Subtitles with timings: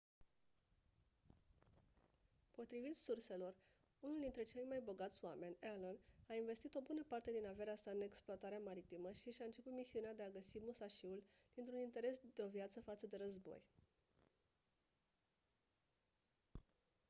[2.53, 3.55] potrivit surselor
[3.99, 7.91] unul dintre cei mai bogați oameni allen a investit o bună parte din averea sa
[7.91, 12.79] în explorarea maritimă și și-a început misiunea de a găsi musashi-ul dintr-un interes de-o viață
[12.81, 13.63] față de război